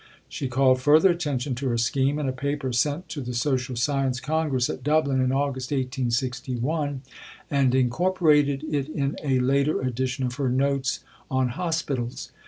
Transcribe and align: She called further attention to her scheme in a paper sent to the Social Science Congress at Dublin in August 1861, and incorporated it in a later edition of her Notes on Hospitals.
She 0.27 0.47
called 0.47 0.81
further 0.81 1.11
attention 1.11 1.53
to 1.53 1.67
her 1.69 1.77
scheme 1.77 2.17
in 2.17 2.27
a 2.27 2.31
paper 2.33 2.73
sent 2.73 3.07
to 3.09 3.21
the 3.21 3.35
Social 3.35 3.75
Science 3.75 4.19
Congress 4.19 4.67
at 4.67 4.83
Dublin 4.83 5.21
in 5.21 5.31
August 5.31 5.69
1861, 5.69 7.03
and 7.51 7.75
incorporated 7.75 8.63
it 8.63 8.89
in 8.89 9.15
a 9.23 9.37
later 9.37 9.79
edition 9.79 10.25
of 10.25 10.33
her 10.37 10.49
Notes 10.49 11.01
on 11.29 11.49
Hospitals. 11.49 12.31